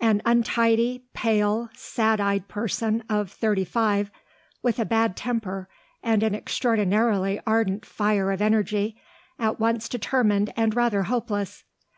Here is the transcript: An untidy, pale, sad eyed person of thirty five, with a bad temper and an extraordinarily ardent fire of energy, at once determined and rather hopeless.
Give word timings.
An 0.00 0.20
untidy, 0.26 1.04
pale, 1.14 1.70
sad 1.74 2.20
eyed 2.20 2.46
person 2.46 3.02
of 3.08 3.30
thirty 3.32 3.64
five, 3.64 4.10
with 4.62 4.78
a 4.78 4.84
bad 4.84 5.16
temper 5.16 5.66
and 6.02 6.22
an 6.22 6.34
extraordinarily 6.34 7.40
ardent 7.46 7.86
fire 7.86 8.30
of 8.30 8.42
energy, 8.42 9.00
at 9.38 9.58
once 9.58 9.88
determined 9.88 10.52
and 10.58 10.76
rather 10.76 11.04
hopeless. 11.04 11.64